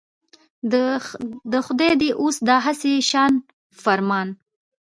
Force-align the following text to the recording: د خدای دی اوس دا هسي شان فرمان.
د 1.51 1.53
خدای 1.65 1.91
دی 2.01 2.09
اوس 2.21 2.35
دا 2.49 2.57
هسي 2.65 2.93
شان 3.09 3.33
فرمان. 3.83 4.27